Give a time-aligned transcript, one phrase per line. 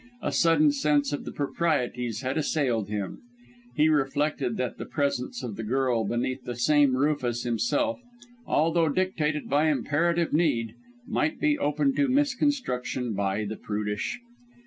[0.23, 3.21] A sudden sense of the proprieties had assailed him;
[3.75, 8.01] he reflected that the presence of the girl beneath the same roof as himself
[8.47, 10.73] although dictated by imperative need
[11.05, 14.19] might be open to misconstruction by the prudish.